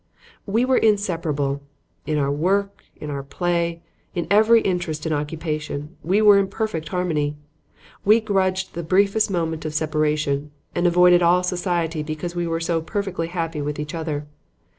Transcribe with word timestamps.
We 0.47 0.65
were 0.65 0.79
inseparable. 0.79 1.61
In 2.07 2.17
our 2.17 2.31
work, 2.31 2.83
in 2.95 3.11
our 3.11 3.21
play, 3.21 3.83
in 4.15 4.25
every 4.31 4.61
interest 4.61 5.05
and 5.05 5.13
occupation, 5.13 5.95
we 6.01 6.23
were 6.23 6.39
in 6.39 6.47
perfect 6.47 6.87
harmony. 6.89 7.35
We 8.03 8.19
grudged 8.19 8.73
the 8.73 8.81
briefest 8.81 9.29
moment 9.29 9.63
of 9.63 9.75
separation 9.75 10.49
and 10.73 10.87
avoided 10.87 11.21
all 11.21 11.43
society 11.43 12.01
because 12.01 12.35
we 12.35 12.47
were 12.47 12.59
so 12.59 12.81
perfectly 12.81 13.27
happy 13.27 13.61
with 13.61 13.77
each 13.77 13.93
other. 13.93 14.25